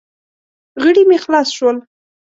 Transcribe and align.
غړي 0.81 1.03
مې 1.09 1.17
خلاص 1.23 1.47
شول. 1.57 1.77